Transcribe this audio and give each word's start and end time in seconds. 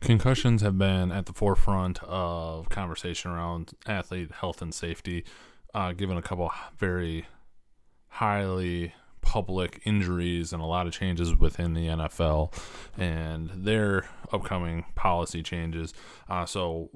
Concussions 0.00 0.62
have 0.62 0.78
been 0.78 1.10
at 1.10 1.26
the 1.26 1.32
forefront 1.32 2.02
of 2.04 2.68
conversation 2.68 3.30
around 3.30 3.72
athlete 3.86 4.30
health 4.30 4.62
and 4.62 4.72
safety, 4.72 5.24
uh, 5.74 5.92
given 5.92 6.16
a 6.16 6.22
couple 6.22 6.50
very 6.76 7.26
highly 8.08 8.94
public 9.22 9.80
injuries 9.84 10.52
and 10.52 10.62
a 10.62 10.66
lot 10.66 10.86
of 10.86 10.92
changes 10.92 11.34
within 11.36 11.74
the 11.74 11.86
NFL 11.88 12.54
and 12.96 13.50
their 13.50 14.08
upcoming 14.32 14.84
policy 14.94 15.42
changes. 15.42 15.92
Uh, 16.28 16.46
so, 16.46 16.90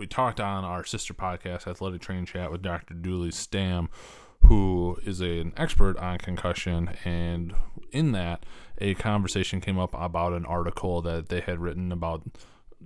we 0.00 0.06
talked 0.06 0.40
on 0.40 0.64
our 0.64 0.82
sister 0.82 1.12
podcast, 1.12 1.66
Athletic 1.66 2.00
Training 2.00 2.24
Chat, 2.24 2.50
with 2.50 2.62
Dr. 2.62 2.94
Julie 2.94 3.28
Stamm, 3.28 3.88
who 4.44 4.98
is 5.04 5.20
an 5.20 5.52
expert 5.56 5.96
on 5.98 6.18
concussion. 6.18 6.90
And 7.04 7.54
in 7.92 8.12
that, 8.12 8.44
a 8.78 8.94
conversation 8.94 9.60
came 9.60 9.78
up 9.78 9.94
about 9.94 10.32
an 10.32 10.44
article 10.46 11.02
that 11.02 11.28
they 11.28 11.40
had 11.40 11.60
written 11.60 11.92
about 11.92 12.22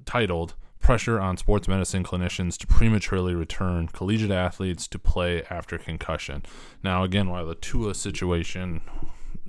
titled 0.04 0.54
Pressure 0.80 1.18
on 1.18 1.38
Sports 1.38 1.66
Medicine 1.66 2.04
Clinicians 2.04 2.58
to 2.58 2.66
Prematurely 2.66 3.34
Return 3.34 3.88
Collegiate 3.88 4.30
Athletes 4.30 4.86
to 4.88 4.98
Play 4.98 5.42
After 5.48 5.78
Concussion. 5.78 6.42
Now, 6.82 7.04
again, 7.04 7.30
while 7.30 7.46
the 7.46 7.54
Tua 7.54 7.94
situation 7.94 8.82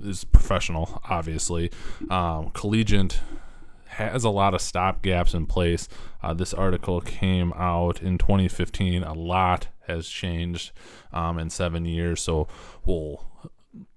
is 0.02 0.24
professional, 0.24 1.02
obviously, 1.04 1.70
um, 2.08 2.50
collegiate 2.54 3.20
has 3.88 4.24
a 4.24 4.30
lot 4.30 4.54
of 4.54 4.60
stop 4.60 5.02
gaps 5.02 5.34
in 5.34 5.46
place. 5.46 5.88
Uh, 6.22 6.34
this 6.34 6.54
article 6.54 7.00
came 7.00 7.52
out 7.54 8.02
in 8.02 8.18
2015. 8.18 9.02
A 9.02 9.12
lot 9.12 9.68
has 9.86 10.08
changed 10.08 10.72
um, 11.12 11.38
in 11.38 11.50
seven 11.50 11.84
years, 11.84 12.22
so 12.22 12.48
we'll 12.84 13.24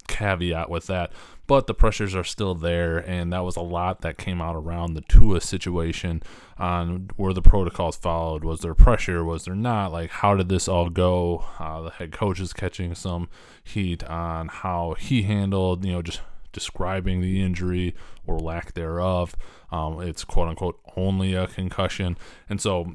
caveat 0.08 0.70
with 0.70 0.88
that. 0.88 1.12
But 1.48 1.66
the 1.66 1.74
pressures 1.74 2.16
are 2.16 2.24
still 2.24 2.54
there, 2.54 2.98
and 2.98 3.34
that 3.34 3.44
was 3.44 3.56
a 3.56 3.62
lot 3.62 4.02
that 4.02 4.18
came 4.18 4.42
out 4.42 4.56
around 4.56 4.94
the 4.94 5.02
Tua 5.02 5.42
situation 5.42 6.22
on 6.58 7.10
where 7.16 7.34
the 7.34 7.42
protocols 7.42 7.98
followed. 7.98 8.44
Was 8.44 8.60
there 8.60 8.76
pressure? 8.76 9.24
Was 9.24 9.46
there 9.46 9.56
not? 9.56 9.92
Like, 9.92 10.12
how 10.12 10.36
did 10.36 10.50
this 10.50 10.68
all 10.68 10.90
go? 10.90 11.46
Uh, 11.58 11.82
the 11.82 11.90
head 11.92 12.12
coach 12.12 12.40
is 12.40 12.54
catching 12.54 12.94
some 12.94 13.30
heat 13.64 14.04
on 14.04 14.50
how 14.50 14.96
he 15.00 15.24
handled, 15.24 15.86
you 15.86 15.94
know, 15.94 16.02
just 16.02 16.22
describing 16.52 17.22
the 17.22 17.42
injury 17.42 17.96
or 18.28 18.40
lack 18.40 18.74
thereof. 18.74 19.36
Um, 19.72 20.02
it's 20.02 20.24
quote 20.24 20.50
unquote 20.50 20.80
only 20.96 21.34
a 21.34 21.48
concussion. 21.48 22.18
And 22.48 22.62
so, 22.62 22.94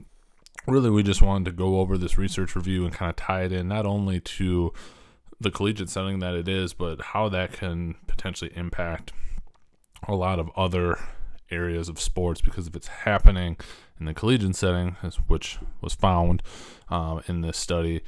really, 0.66 0.90
we 0.90 1.02
just 1.02 1.22
wanted 1.22 1.46
to 1.46 1.52
go 1.52 1.80
over 1.80 1.98
this 1.98 2.18
research 2.18 2.56
review 2.56 2.84
and 2.84 2.92
kind 2.92 3.10
of 3.10 3.16
tie 3.16 3.42
it 3.42 3.52
in 3.52 3.68
not 3.68 3.86
only 3.86 4.20
to 4.20 4.72
the 5.40 5.50
collegiate 5.50 5.90
setting 5.90 6.20
that 6.20 6.34
it 6.34 6.48
is, 6.48 6.72
but 6.72 7.00
how 7.00 7.28
that 7.28 7.52
can 7.52 7.96
potentially 8.06 8.52
impact 8.54 9.12
a 10.06 10.14
lot 10.14 10.38
of 10.38 10.50
other 10.56 10.98
areas 11.50 11.88
of 11.88 12.00
sports 12.00 12.40
because 12.40 12.66
if 12.66 12.74
it's 12.74 12.88
happening 12.88 13.56
in 13.98 14.06
the 14.06 14.14
collegiate 14.14 14.56
setting, 14.56 14.96
which 15.26 15.58
was 15.80 15.94
found 15.94 16.42
um, 16.88 17.22
in 17.28 17.42
this 17.42 17.58
study, 17.58 18.02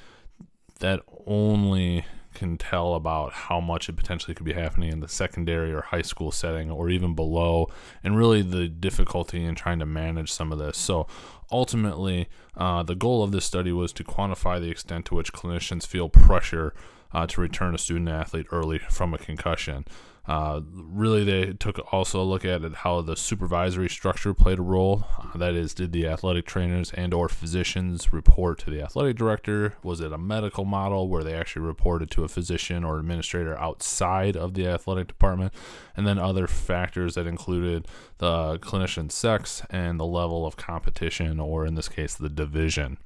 that 0.81 1.01
only 1.27 2.05
can 2.35 2.59
tell 2.59 2.95
about 2.95 3.33
how 3.33 3.61
much 3.61 3.89
it 3.89 3.97
potentially 3.97 4.35
could 4.35 4.45
be 4.45 4.53
happening 4.53 4.93
in 4.93 5.01
the 5.01 5.09
secondary 5.09 5.73
or 5.73 5.81
high 5.81 6.03
school 6.03 6.31
setting 6.31 6.71
or 6.71 6.91
even 6.91 7.15
below, 7.15 7.67
and 8.05 8.17
really 8.17 8.43
the 8.43 8.69
difficulty 8.69 9.43
in 9.43 9.55
trying 9.55 9.79
to 9.79 9.87
manage 9.87 10.31
some 10.31 10.53
of 10.53 10.59
this. 10.59 10.77
So, 10.77 11.07
ultimately, 11.51 12.29
uh, 12.57 12.83
the 12.83 12.95
goal 12.95 13.23
of 13.23 13.33
this 13.33 13.45
study 13.45 13.73
was 13.73 13.93
to 13.95 14.05
quantify 14.05 14.61
the 14.61 14.71
extent 14.71 15.07
to 15.07 15.15
which 15.15 15.33
clinicians 15.33 15.87
feel 15.87 16.09
pressure 16.09 16.75
uh, 17.13 17.27
to 17.27 17.41
return 17.41 17.75
a 17.75 17.79
student 17.79 18.09
athlete 18.09 18.47
early 18.51 18.79
from 18.79 19.15
a 19.15 19.19
concussion. 19.19 19.85
Uh, 20.29 20.61
really, 20.73 21.23
they 21.23 21.53
took 21.53 21.93
also 21.93 22.21
a 22.21 22.25
look 22.25 22.45
at 22.45 22.61
how 22.75 23.01
the 23.01 23.15
supervisory 23.15 23.89
structure 23.89 24.35
played 24.35 24.59
a 24.59 24.63
role. 24.63 25.05
Uh, 25.17 25.39
that 25.39 25.55
is, 25.55 25.73
did 25.73 25.93
the 25.93 26.05
athletic 26.05 26.45
trainers 26.45 26.93
and/or 26.95 27.29
physicians 27.29 28.13
report 28.13 28.59
to 28.59 28.71
the 28.71 28.83
athletic 28.83 29.17
director? 29.17 29.75
Was 29.85 30.01
it 30.01 30.13
a 30.13 30.19
medical 30.19 30.65
model 30.65 31.09
where 31.09 31.23
they 31.23 31.35
actually 31.35 31.63
reported 31.65 32.11
to 32.11 32.25
a 32.25 32.29
physician 32.29 32.83
or 32.83 32.99
administrator 32.99 33.57
outside 33.59 34.37
of 34.37 34.55
the 34.55 34.67
athletic 34.67 35.07
department? 35.07 35.55
And 35.97 36.07
then 36.07 36.19
other 36.19 36.49
factors 36.49 37.15
that 37.15 37.29
included 37.29 37.87
the 38.19 38.59
clinician's 38.59 39.15
sex 39.15 39.63
and 39.71 40.01
the 40.01 40.07
level 40.07 40.45
of 40.45 40.57
competition, 40.57 41.36
or 41.41 41.67
in 41.67 41.75
this 41.75 41.89
case, 41.89 42.15
the 42.15 42.29
division 42.29 42.99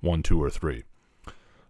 one, 0.00 0.22
two, 0.22 0.42
or 0.42 0.50
three. 0.50 0.84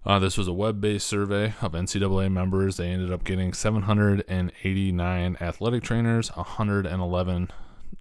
Uh, 0.05 0.19
this 0.21 0.39
was 0.39 0.47
a 0.47 0.53
web 0.53 0.81
based 0.81 1.07
survey 1.07 1.55
of 1.61 1.73
NCAA 1.73 2.31
members. 2.31 2.77
They 2.77 2.89
ended 2.89 3.13
up 3.13 3.25
getting 3.25 3.53
789 3.53 5.37
athletic 5.41 5.83
trainers, 5.83 6.29
111 6.37 7.51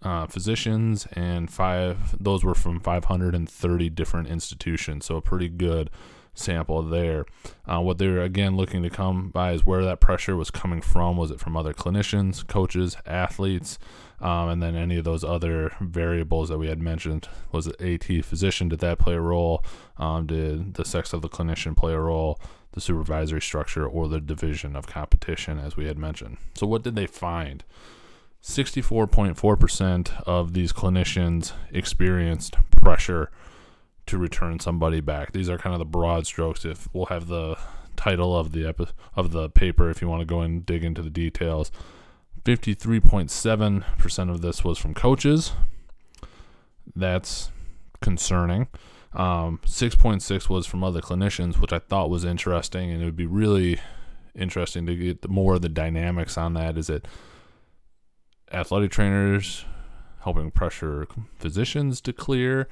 uh, 0.03 0.27
physicians, 0.27 1.07
and 1.13 1.49
five. 1.49 2.15
Those 2.21 2.43
were 2.43 2.53
from 2.53 2.79
530 2.79 3.89
different 3.89 4.27
institutions. 4.27 5.05
So 5.05 5.15
a 5.15 5.21
pretty 5.21 5.49
good 5.49 5.89
sample 6.35 6.83
there. 6.83 7.25
Uh, 7.65 7.81
what 7.81 7.97
they're 7.97 8.21
again 8.21 8.55
looking 8.55 8.83
to 8.83 8.89
come 8.89 9.29
by 9.29 9.53
is 9.53 9.65
where 9.65 9.83
that 9.83 9.99
pressure 9.99 10.35
was 10.35 10.51
coming 10.51 10.81
from. 10.81 11.17
Was 11.17 11.31
it 11.31 11.39
from 11.39 11.57
other 11.57 11.73
clinicians, 11.73 12.45
coaches, 12.45 12.97
athletes, 13.05 13.79
um, 14.19 14.49
and 14.49 14.61
then 14.61 14.75
any 14.75 14.97
of 14.97 15.03
those 15.03 15.23
other 15.23 15.71
variables 15.79 16.49
that 16.49 16.57
we 16.57 16.67
had 16.67 16.81
mentioned? 16.81 17.27
Was 17.51 17.67
it 17.67 17.81
AT 17.81 18.23
physician? 18.25 18.69
Did 18.69 18.79
that 18.79 18.99
play 18.99 19.13
a 19.13 19.21
role? 19.21 19.63
Um, 19.97 20.27
did 20.27 20.75
the 20.75 20.85
sex 20.85 21.13
of 21.13 21.21
the 21.21 21.29
clinician 21.29 21.75
play 21.75 21.93
a 21.93 21.99
role? 21.99 22.39
The 22.73 22.81
supervisory 22.81 23.41
structure 23.41 23.87
or 23.87 24.09
the 24.09 24.19
division 24.19 24.75
of 24.75 24.85
competition, 24.85 25.59
as 25.59 25.77
we 25.77 25.85
had 25.85 25.97
mentioned. 25.97 26.37
So, 26.55 26.67
what 26.67 26.83
did 26.83 26.95
they 26.95 27.07
find? 27.07 27.63
64.4% 28.45 30.23
of 30.27 30.53
these 30.53 30.71
clinicians 30.71 31.53
experienced 31.71 32.57
pressure 32.79 33.31
to 34.07 34.17
return 34.17 34.59
somebody 34.59 35.01
back. 35.01 35.31
These 35.31 35.49
are 35.49 35.57
kind 35.57 35.73
of 35.73 35.79
the 35.79 35.85
broad 35.85 36.27
strokes. 36.27 36.65
If 36.65 36.87
we'll 36.93 37.07
have 37.07 37.27
the 37.27 37.57
title 37.95 38.37
of 38.37 38.51
the 38.51 38.67
epi- 38.67 38.87
of 39.15 39.31
the 39.31 39.49
paper 39.49 39.89
if 39.89 40.01
you 40.01 40.07
want 40.07 40.21
to 40.21 40.25
go 40.25 40.41
and 40.41 40.65
dig 40.65 40.83
into 40.83 41.01
the 41.01 41.09
details. 41.09 41.71
53.7% 42.43 44.29
of 44.29 44.41
this 44.41 44.63
was 44.63 44.77
from 44.77 44.93
coaches. 44.93 45.53
That's 46.95 47.49
concerning. 48.01 48.67
Um, 49.13 49.59
6.6 49.65 50.49
was 50.49 50.67
from 50.67 50.83
other 50.83 51.01
clinicians, 51.01 51.57
which 51.59 51.73
I 51.73 51.79
thought 51.79 52.09
was 52.09 52.23
interesting, 52.23 52.91
and 52.91 53.01
it 53.01 53.05
would 53.05 53.15
be 53.15 53.25
really 53.25 53.79
interesting 54.35 54.85
to 54.85 54.95
get 54.95 55.27
more 55.27 55.55
of 55.55 55.61
the 55.61 55.69
dynamics 55.69 56.37
on 56.37 56.53
that. 56.53 56.77
Is 56.77 56.89
it 56.89 57.07
athletic 58.51 58.91
trainers 58.91 59.65
helping 60.21 60.51
pressure 60.51 61.07
physicians 61.39 62.01
to 62.01 62.13
clear? 62.13 62.67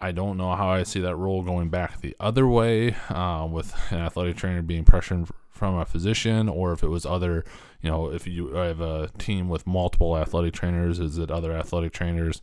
I 0.00 0.12
don't 0.12 0.36
know 0.36 0.54
how 0.54 0.68
I 0.68 0.84
see 0.84 1.00
that 1.00 1.16
role 1.16 1.42
going 1.42 1.70
back 1.70 2.00
the 2.00 2.14
other 2.20 2.46
way 2.46 2.94
uh, 3.08 3.48
with 3.50 3.74
an 3.90 3.98
athletic 3.98 4.36
trainer 4.36 4.62
being 4.62 4.84
pressured 4.84 5.28
from 5.50 5.76
a 5.76 5.84
physician, 5.84 6.48
or 6.48 6.72
if 6.72 6.84
it 6.84 6.88
was 6.88 7.04
other, 7.04 7.44
you 7.82 7.90
know, 7.90 8.10
if 8.10 8.26
you 8.26 8.54
have 8.54 8.80
a 8.80 9.10
team 9.18 9.48
with 9.48 9.66
multiple 9.66 10.16
athletic 10.16 10.54
trainers, 10.54 11.00
is 11.00 11.18
it 11.18 11.30
other 11.30 11.52
athletic 11.52 11.92
trainers 11.92 12.40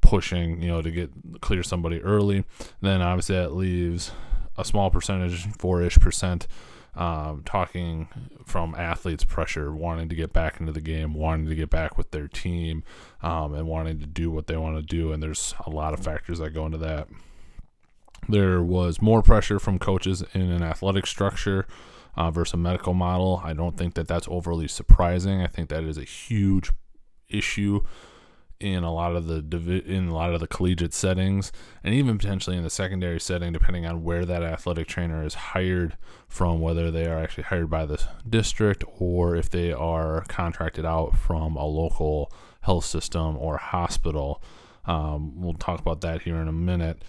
pushing, 0.00 0.62
you 0.62 0.68
know, 0.68 0.80
to 0.80 0.90
get 0.90 1.10
clear 1.40 1.64
somebody 1.64 2.00
early? 2.00 2.44
Then 2.80 3.02
obviously 3.02 3.34
that 3.36 3.54
leaves 3.54 4.12
a 4.56 4.64
small 4.64 4.88
percentage, 4.88 5.46
four 5.58 5.82
ish 5.82 5.96
percent, 5.96 6.46
um, 6.96 7.42
talking 7.44 8.08
from 8.44 8.74
athletes' 8.74 9.24
pressure, 9.24 9.74
wanting 9.74 10.08
to 10.08 10.14
get 10.14 10.32
back 10.32 10.60
into 10.60 10.72
the 10.72 10.80
game, 10.80 11.14
wanting 11.14 11.46
to 11.48 11.54
get 11.54 11.70
back 11.70 11.98
with 11.98 12.10
their 12.10 12.28
team, 12.28 12.82
um, 13.22 13.54
and 13.54 13.66
wanting 13.66 13.98
to 14.00 14.06
do 14.06 14.30
what 14.30 14.46
they 14.46 14.56
want 14.56 14.76
to 14.76 14.82
do. 14.82 15.12
And 15.12 15.22
there's 15.22 15.54
a 15.66 15.70
lot 15.70 15.94
of 15.94 16.00
factors 16.00 16.38
that 16.38 16.50
go 16.50 16.66
into 16.66 16.78
that. 16.78 17.08
There 18.28 18.62
was 18.62 19.02
more 19.02 19.22
pressure 19.22 19.58
from 19.58 19.78
coaches 19.78 20.22
in 20.32 20.42
an 20.42 20.62
athletic 20.62 21.06
structure 21.06 21.66
uh, 22.16 22.30
versus 22.30 22.54
a 22.54 22.58
medical 22.58 22.94
model. 22.94 23.42
I 23.44 23.52
don't 23.52 23.76
think 23.76 23.94
that 23.94 24.08
that's 24.08 24.28
overly 24.28 24.68
surprising. 24.68 25.42
I 25.42 25.46
think 25.46 25.68
that 25.68 25.84
is 25.84 25.98
a 25.98 26.04
huge 26.04 26.70
issue 27.28 27.82
in 28.60 28.84
a 28.84 28.92
lot 28.92 29.16
of 29.16 29.26
the 29.26 29.82
in 29.84 30.08
a 30.08 30.14
lot 30.14 30.32
of 30.32 30.40
the 30.40 30.46
collegiate 30.46 30.94
settings 30.94 31.52
and 31.82 31.94
even 31.94 32.16
potentially 32.16 32.56
in 32.56 32.62
the 32.62 32.70
secondary 32.70 33.20
setting 33.20 33.52
depending 33.52 33.84
on 33.84 34.02
where 34.02 34.24
that 34.24 34.42
athletic 34.42 34.86
trainer 34.86 35.24
is 35.24 35.34
hired 35.34 35.96
from 36.28 36.60
whether 36.60 36.90
they 36.90 37.06
are 37.06 37.18
actually 37.18 37.44
hired 37.44 37.68
by 37.68 37.84
the 37.84 38.02
district 38.28 38.84
or 38.98 39.34
if 39.34 39.50
they 39.50 39.72
are 39.72 40.24
contracted 40.28 40.84
out 40.84 41.16
from 41.16 41.56
a 41.56 41.64
local 41.64 42.32
health 42.60 42.84
system 42.84 43.36
or 43.36 43.58
hospital. 43.58 44.42
Um, 44.86 45.40
we'll 45.40 45.54
talk 45.54 45.80
about 45.80 46.00
that 46.02 46.22
here 46.22 46.36
in 46.36 46.48
a 46.48 46.52
minute. 46.52 47.02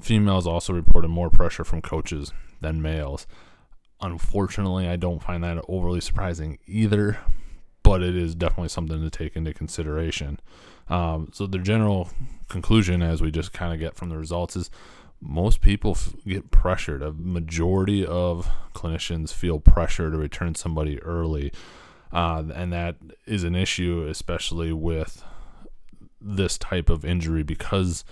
Females 0.00 0.46
also 0.46 0.72
reported 0.72 1.08
more 1.08 1.30
pressure 1.30 1.64
from 1.64 1.82
coaches 1.82 2.32
than 2.60 2.80
males. 2.80 3.26
Unfortunately 4.00 4.86
i 4.86 4.96
don't 4.96 5.22
find 5.22 5.42
that 5.42 5.62
overly 5.68 6.00
surprising 6.00 6.58
either 6.66 7.18
but 7.86 8.02
it 8.02 8.16
is 8.16 8.34
definitely 8.34 8.68
something 8.68 9.00
to 9.00 9.08
take 9.08 9.36
into 9.36 9.54
consideration. 9.54 10.40
Um, 10.88 11.30
so 11.32 11.46
the 11.46 11.58
general 11.58 12.10
conclusion, 12.48 13.00
as 13.00 13.22
we 13.22 13.30
just 13.30 13.52
kind 13.52 13.72
of 13.72 13.78
get 13.78 13.94
from 13.94 14.08
the 14.08 14.18
results, 14.18 14.56
is 14.56 14.70
most 15.20 15.60
people 15.60 15.92
f- 15.92 16.12
get 16.26 16.50
pressured. 16.50 17.00
A 17.00 17.12
majority 17.12 18.04
of 18.04 18.50
clinicians 18.74 19.32
feel 19.32 19.60
pressure 19.60 20.10
to 20.10 20.16
return 20.16 20.56
somebody 20.56 21.00
early, 21.00 21.52
uh, 22.12 22.42
and 22.52 22.72
that 22.72 22.96
is 23.24 23.44
an 23.44 23.54
issue, 23.54 24.04
especially 24.10 24.72
with 24.72 25.22
this 26.20 26.58
type 26.58 26.90
of 26.90 27.04
injury 27.04 27.44
because 27.44 28.04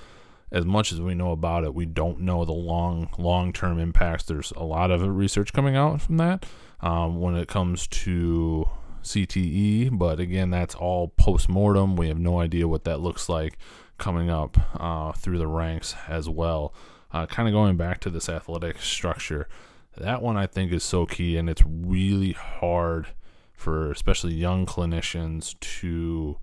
as 0.53 0.65
much 0.65 0.93
as 0.93 1.01
we 1.01 1.17
know 1.17 1.33
about 1.33 1.65
it, 1.65 1.75
we 1.75 1.85
don't 1.85 2.21
know 2.21 2.45
the 2.45 2.53
long 2.53 3.09
long 3.19 3.53
term 3.53 3.81
impacts. 3.81 4.23
There's 4.23 4.53
a 4.53 4.63
lot 4.63 4.93
of 4.93 5.03
research 5.03 5.53
coming 5.53 5.75
out 5.75 6.01
from 6.01 6.19
that 6.19 6.47
um, 6.81 7.21
when 7.21 7.35
it 7.35 7.49
comes 7.49 7.89
to 7.89 8.69
CTE, 9.05 9.97
but 9.97 10.19
again, 10.19 10.51
that's 10.51 10.75
all 10.75 11.09
post 11.09 11.49
mortem. 11.49 11.97
We 11.97 12.09
have 12.09 12.19
no 12.19 12.41
idea 12.41 12.67
what 12.67 12.85
that 12.85 13.01
looks 13.01 13.29
like 13.29 13.59
coming 13.99 14.31
up 14.31 14.59
uh, 14.81 15.13
through 15.13 15.39
the 15.39 15.47
ranks 15.47 15.95
as 16.09 16.29
well. 16.29 16.75
Uh, 17.13 17.27
kind 17.27 17.49
of 17.49 17.53
going 17.53 17.77
back 17.77 18.01
to 18.01 18.11
this 18.11 18.29
athletic 18.29 18.81
structure, 18.81 19.49
that 19.97 20.21
one 20.21 20.37
I 20.37 20.47
think 20.47 20.73
is 20.73 20.83
so 20.83 21.07
key, 21.07 21.37
and 21.37 21.49
it's 21.49 21.63
really 21.65 22.33
hard 22.33 23.09
for 23.55 23.91
especially 23.93 24.35
young 24.35 24.67
clinicians 24.67 25.59
to 25.61 26.39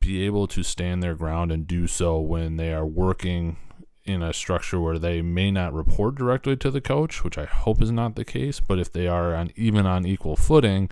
be 0.00 0.26
able 0.26 0.48
to 0.48 0.64
stand 0.64 1.02
their 1.02 1.14
ground 1.14 1.52
and 1.52 1.66
do 1.66 1.86
so 1.86 2.18
when 2.18 2.56
they 2.56 2.72
are 2.72 2.84
working 2.84 3.56
in 4.04 4.22
a 4.22 4.32
structure 4.32 4.80
where 4.80 4.98
they 4.98 5.22
may 5.22 5.50
not 5.50 5.72
report 5.72 6.14
directly 6.16 6.56
to 6.56 6.70
the 6.70 6.80
coach, 6.80 7.22
which 7.22 7.38
I 7.38 7.44
hope 7.44 7.80
is 7.80 7.90
not 7.90 8.16
the 8.16 8.24
case, 8.24 8.60
but 8.60 8.78
if 8.78 8.92
they 8.92 9.06
are 9.06 9.34
on 9.34 9.50
even 9.56 9.86
on 9.86 10.06
equal 10.06 10.36
footing, 10.36 10.90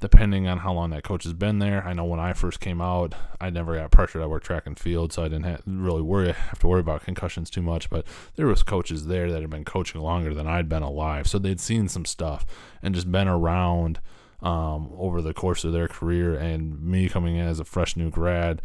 depending 0.00 0.48
on 0.48 0.58
how 0.58 0.72
long 0.72 0.90
that 0.90 1.04
coach 1.04 1.24
has 1.24 1.34
been 1.34 1.58
there. 1.58 1.86
I 1.86 1.92
know 1.92 2.06
when 2.06 2.18
I 2.18 2.32
first 2.32 2.58
came 2.58 2.80
out, 2.80 3.14
I 3.38 3.50
never 3.50 3.76
got 3.76 3.90
pressured. 3.90 4.22
I 4.22 4.26
worked 4.26 4.46
track 4.46 4.66
and 4.66 4.78
field, 4.78 5.12
so 5.12 5.22
I 5.22 5.28
didn't 5.28 5.44
have, 5.44 5.62
really 5.66 6.00
worry 6.00 6.32
have 6.32 6.58
to 6.60 6.66
worry 6.66 6.80
about 6.80 7.04
concussions 7.04 7.50
too 7.50 7.60
much. 7.60 7.90
But 7.90 8.06
there 8.36 8.46
was 8.46 8.62
coaches 8.62 9.06
there 9.06 9.30
that 9.30 9.42
had 9.42 9.50
been 9.50 9.64
coaching 9.64 10.00
longer 10.00 10.32
than 10.32 10.46
I'd 10.46 10.68
been 10.68 10.82
alive, 10.82 11.28
so 11.28 11.38
they'd 11.38 11.60
seen 11.60 11.88
some 11.88 12.06
stuff 12.06 12.46
and 12.82 12.94
just 12.94 13.12
been 13.12 13.28
around 13.28 14.00
um, 14.42 14.90
over 14.96 15.20
the 15.20 15.34
course 15.34 15.64
of 15.64 15.72
their 15.72 15.88
career. 15.88 16.34
And 16.34 16.80
me 16.80 17.10
coming 17.10 17.36
in 17.36 17.46
as 17.46 17.60
a 17.60 17.64
fresh 17.64 17.94
new 17.94 18.10
grad 18.10 18.62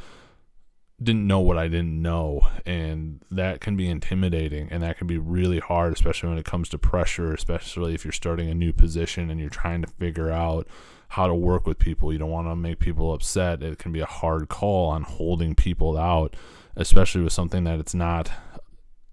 didn't 1.02 1.28
know 1.28 1.42
what 1.42 1.58
I 1.58 1.68
didn't 1.68 2.02
know, 2.02 2.48
and 2.66 3.22
that 3.30 3.60
can 3.60 3.76
be 3.76 3.90
intimidating, 3.90 4.70
and 4.72 4.82
that 4.82 4.98
can 4.98 5.08
be 5.08 5.18
really 5.18 5.60
hard, 5.60 5.92
especially 5.92 6.30
when 6.30 6.38
it 6.38 6.46
comes 6.46 6.70
to 6.70 6.78
pressure, 6.78 7.34
especially 7.34 7.94
if 7.94 8.06
you're 8.06 8.12
starting 8.12 8.50
a 8.50 8.56
new 8.56 8.72
position 8.72 9.30
and 9.30 9.40
you're 9.40 9.50
trying 9.50 9.82
to 9.82 9.88
figure 9.88 10.32
out 10.32 10.68
how 11.10 11.28
to 11.28 11.36
work 11.36 11.68
with 11.68 11.80
people. 11.80 12.14
You 12.14 12.20
don't 12.20 12.30
want 12.30 12.48
to 12.48 12.56
make 12.56 12.80
people 12.80 13.14
upset. 13.14 13.62
It 13.62 13.78
can 13.78 13.92
be 13.92 14.00
a 14.00 14.06
hard 14.06 14.48
call 14.48 14.90
on 14.90 15.04
holding 15.04 15.54
people 15.54 15.98
out, 15.98 16.36
especially 16.76 17.22
with 17.22 17.34
something 17.34 17.66
that 17.66 17.80
it's 17.80 17.94
not 17.94 18.32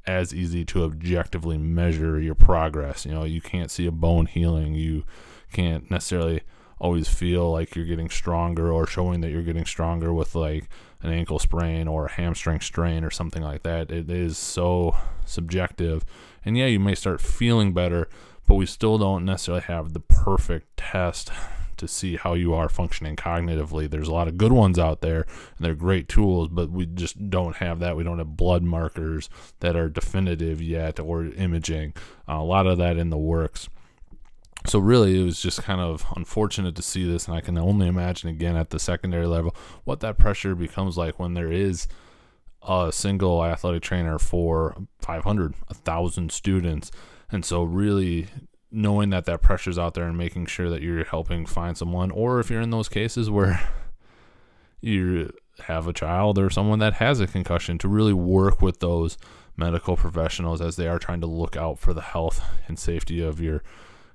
as 0.07 0.35
easy 0.35 0.65
to 0.65 0.85
objectively 0.85 1.59
measure 1.59 2.21
your 2.21 2.35
progress. 2.35 3.05
You 3.05 3.13
know, 3.13 3.25
you 3.25 3.41
can't 3.41 3.71
see 3.71 3.87
a 3.87 3.93
bone 3.93 4.27
healing. 4.27 4.75
You 4.75 5.05
can't 5.53 5.91
necessarily 5.91 6.43
always 6.83 7.07
feel 7.07 7.51
like 7.53 7.77
you're 7.77 7.85
getting 7.85 8.11
stronger 8.11 8.73
or 8.73 8.89
showing 8.89 9.21
that 9.21 9.31
you're 9.31 9.41
getting 9.41 9.65
stronger 9.65 10.13
with 10.13 10.35
like 10.35 10.69
an 11.01 11.13
ankle 11.13 11.39
sprain 11.39 11.87
or 11.87 12.07
a 12.07 12.13
hamstring 12.13 12.61
strain 12.61 13.05
or 13.05 13.11
something 13.11 13.43
like 13.43 13.63
that. 13.63 13.93
It 13.93 14.11
is 14.11 14.37
so 14.37 14.97
subjective. 15.25 16.05
And 16.45 16.59
yeah, 16.59 16.67
you 16.67 16.81
may 16.81 16.97
start 16.97 17.21
feeling 17.21 17.73
better, 17.73 18.09
but 18.49 18.57
we 18.57 18.67
still 18.67 18.99
don't 18.99 19.25
necessarily 19.25 19.63
have 19.63 19.93
the 19.93 20.01
perfect 20.01 20.77
test 20.77 21.31
to 21.77 21.87
see 21.87 22.17
how 22.17 22.35
you 22.35 22.53
are 22.53 22.69
functioning 22.69 23.15
cognitively. 23.15 23.89
There's 23.89 24.09
a 24.09 24.15
lot 24.15 24.27
of 24.27 24.37
good 24.37 24.53
ones 24.53 24.77
out 24.77 25.03
there, 25.03 25.23
and 25.57 25.65
they're 25.65 25.75
great 25.77 26.09
tools, 26.09 26.49
but 26.49 26.71
we 26.71 26.87
just 26.87 27.31
don't 27.31 27.57
have 27.57 27.79
that. 27.79 27.97
We 27.97 28.03
don't 28.03 28.19
have 28.19 28.37
blood 28.37 28.65
markers 28.65 29.31
that 29.61 29.77
are 29.77 29.89
definitive 29.89 30.61
yet 30.61 30.99
or 30.99 31.27
imaging. 31.27 31.95
Uh, 32.29 32.35
a 32.35 32.43
lot 32.43 32.67
of 32.67 32.79
that 32.79 32.97
in 32.97 33.11
the 33.11 33.19
works. 33.19 33.69
So 34.67 34.79
really, 34.79 35.21
it 35.21 35.25
was 35.25 35.41
just 35.41 35.63
kind 35.63 35.81
of 35.81 36.05
unfortunate 36.15 36.77
to 36.77 36.83
see 36.83 37.05
this, 37.05 37.27
and 37.27 37.37
I 37.37 37.41
can 37.41 37.59
only 37.59 37.89
imagine 37.89 38.29
again 38.29 38.57
at 38.57 38.71
the 38.71 38.79
secondary 38.79 39.27
level 39.27 39.57
what 39.85 40.01
that 40.01 40.19
pressure 40.19 40.55
becomes 40.55 40.97
like 40.97 41.19
when 41.19 41.35
there 41.35 41.51
is 41.51 41.89
a 42.63 42.91
single 42.93 43.45
athletic 43.45 43.83
trainer 43.83 44.19
for 44.19 44.77
500, 45.01 45.55
1,000 45.67 46.31
students. 46.31 46.91
And 47.31 47.45
so, 47.45 47.65
really, 47.65 48.29
knowing 48.71 49.11
that 49.11 49.25
that 49.27 49.43
pressure's 49.43 49.79
out 49.79 49.95
there 49.95 50.05
and 50.05 50.17
making 50.17 50.47
sure 50.47 50.71
that 50.71 50.81
you're 50.81 51.05
helping 51.05 51.45
find 51.45 51.77
someone 51.77 52.11
or 52.11 52.41
if 52.41 52.49
you're 52.49 52.61
in 52.61 52.71
those 52.71 52.89
cases 52.89 53.29
where 53.29 53.61
you 54.81 55.31
have 55.65 55.87
a 55.87 55.93
child 55.93 56.39
or 56.39 56.49
someone 56.49 56.79
that 56.79 56.95
has 56.95 57.21
a 57.21 57.27
concussion 57.27 57.77
to 57.77 57.87
really 57.87 58.15
work 58.15 58.63
with 58.63 58.81
those 58.81 59.19
medical 59.57 59.97
professionals 59.97 60.63
as 60.63 60.77
they 60.77 60.89
are 60.89 60.99
trying 60.99 61.21
to 61.21 61.27
look 61.27 61.57
out 61.57 61.79
for 61.79 61.93
the 61.93 62.01
health 62.01 62.43
and 62.67 62.79
safety 62.79 63.21
of 63.21 63.41
your 63.41 63.63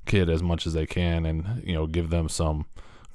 kid 0.08 0.30
as 0.30 0.42
much 0.42 0.66
as 0.66 0.74
they 0.74 0.86
can 0.86 1.26
and 1.26 1.64
you 1.64 1.74
know 1.74 1.86
give 1.86 2.10
them 2.10 2.28
some 2.30 2.66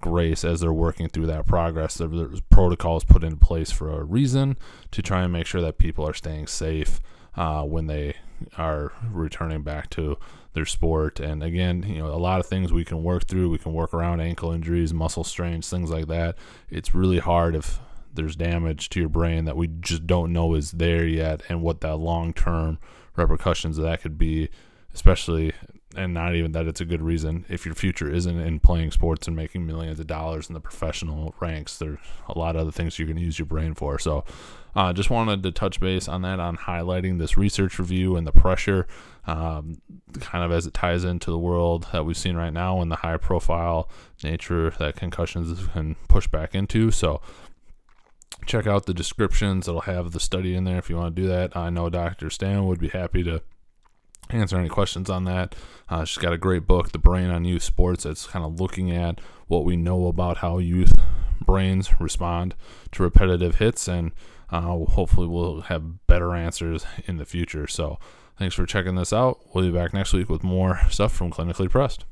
grace 0.00 0.44
as 0.44 0.60
they're 0.60 0.72
working 0.72 1.08
through 1.08 1.26
that 1.26 1.46
progress 1.46 1.94
there's 1.94 2.40
protocols 2.42 3.04
put 3.04 3.22
in 3.22 3.36
place 3.36 3.70
for 3.70 3.88
a 3.88 4.02
reason 4.02 4.56
to 4.90 5.00
try 5.00 5.22
and 5.22 5.32
make 5.32 5.46
sure 5.46 5.60
that 5.60 5.78
people 5.78 6.06
are 6.06 6.14
staying 6.14 6.46
safe 6.46 7.00
uh, 7.36 7.62
when 7.62 7.86
they 7.86 8.14
are 8.58 8.92
returning 9.10 9.62
back 9.62 9.88
to 9.90 10.18
their 10.52 10.66
sport. 10.66 11.20
And 11.20 11.42
again, 11.42 11.82
you 11.82 11.98
know, 11.98 12.06
a 12.08 12.16
lot 12.16 12.40
of 12.40 12.46
things 12.46 12.72
we 12.72 12.84
can 12.84 13.02
work 13.02 13.26
through. 13.26 13.50
We 13.50 13.58
can 13.58 13.72
work 13.72 13.94
around 13.94 14.20
ankle 14.20 14.52
injuries, 14.52 14.92
muscle 14.92 15.24
strains, 15.24 15.68
things 15.68 15.90
like 15.90 16.08
that. 16.08 16.36
It's 16.70 16.94
really 16.94 17.18
hard 17.18 17.54
if 17.54 17.80
there's 18.14 18.36
damage 18.36 18.90
to 18.90 19.00
your 19.00 19.08
brain 19.08 19.46
that 19.46 19.56
we 19.56 19.68
just 19.68 20.06
don't 20.06 20.32
know 20.32 20.54
is 20.54 20.72
there 20.72 21.06
yet 21.06 21.42
and 21.48 21.62
what 21.62 21.80
that 21.80 21.96
long 21.96 22.34
term 22.34 22.78
repercussions 23.16 23.78
of 23.78 23.84
that 23.84 24.02
could 24.02 24.18
be, 24.18 24.50
especially 24.94 25.52
and 25.96 26.14
not 26.14 26.34
even 26.34 26.52
that 26.52 26.66
it's 26.66 26.80
a 26.80 26.84
good 26.84 27.02
reason 27.02 27.44
if 27.48 27.66
your 27.66 27.74
future 27.74 28.10
isn't 28.10 28.38
in 28.40 28.60
playing 28.60 28.90
sports 28.90 29.26
and 29.26 29.36
making 29.36 29.66
millions 29.66 30.00
of 30.00 30.06
dollars 30.06 30.48
in 30.48 30.54
the 30.54 30.60
professional 30.60 31.34
ranks 31.40 31.78
there's 31.78 31.98
a 32.28 32.38
lot 32.38 32.56
of 32.56 32.62
other 32.62 32.72
things 32.72 32.98
you 32.98 33.06
can 33.06 33.16
use 33.16 33.38
your 33.38 33.46
brain 33.46 33.74
for. 33.74 33.98
So 33.98 34.24
uh, 34.74 34.92
just 34.92 35.10
wanted 35.10 35.42
to 35.42 35.52
touch 35.52 35.80
base 35.80 36.08
on 36.08 36.22
that 36.22 36.40
on 36.40 36.56
highlighting 36.56 37.18
this 37.18 37.36
research 37.36 37.78
review 37.78 38.16
and 38.16 38.26
the 38.26 38.32
pressure 38.32 38.86
um, 39.26 39.80
kind 40.20 40.44
of 40.44 40.50
as 40.50 40.66
it 40.66 40.74
ties 40.74 41.04
into 41.04 41.30
the 41.30 41.38
world 41.38 41.86
that 41.92 42.04
we've 42.04 42.16
seen 42.16 42.36
right 42.36 42.52
now 42.52 42.80
and 42.80 42.90
the 42.90 42.96
high 42.96 43.18
profile 43.18 43.88
nature 44.24 44.70
that 44.78 44.96
concussions 44.96 45.66
can 45.68 45.94
push 46.08 46.26
back 46.26 46.54
into. 46.54 46.90
So 46.90 47.20
check 48.46 48.66
out 48.66 48.86
the 48.86 48.94
descriptions. 48.94 49.68
It'll 49.68 49.82
have 49.82 50.12
the 50.12 50.20
study 50.20 50.54
in 50.54 50.64
there 50.64 50.78
if 50.78 50.88
you 50.88 50.96
want 50.96 51.14
to 51.14 51.22
do 51.22 51.28
that. 51.28 51.56
I 51.56 51.68
know 51.70 51.90
dr 51.90 52.26
Stamm 52.26 52.66
would 52.66 52.80
be 52.80 52.88
happy 52.88 53.22
to 53.24 53.42
answer 54.30 54.58
any 54.58 54.68
questions 54.68 55.10
on 55.10 55.24
that. 55.24 55.54
Uh, 55.88 56.04
she's 56.04 56.22
got 56.22 56.32
a 56.32 56.38
great 56.38 56.66
book, 56.66 56.92
The 56.92 56.98
Brain 56.98 57.30
on 57.30 57.44
Youth 57.44 57.62
Sports, 57.62 58.04
that's 58.04 58.26
kind 58.26 58.44
of 58.44 58.60
looking 58.60 58.90
at 58.90 59.20
what 59.46 59.64
we 59.64 59.76
know 59.76 60.06
about 60.06 60.38
how 60.38 60.58
youth 60.58 60.94
brains 61.44 61.90
respond 62.00 62.54
to 62.92 63.02
repetitive 63.02 63.56
hits, 63.56 63.88
and 63.88 64.12
uh, 64.50 64.60
hopefully 64.60 65.26
we'll 65.26 65.62
have 65.62 66.06
better 66.06 66.34
answers 66.34 66.86
in 67.06 67.16
the 67.16 67.24
future. 67.24 67.66
So, 67.66 67.98
thanks 68.38 68.54
for 68.54 68.66
checking 68.66 68.94
this 68.94 69.12
out. 69.12 69.40
We'll 69.54 69.64
be 69.64 69.76
back 69.76 69.92
next 69.92 70.12
week 70.12 70.28
with 70.28 70.42
more 70.42 70.80
stuff 70.90 71.12
from 71.12 71.30
Clinically 71.30 71.68
Pressed. 71.68 72.04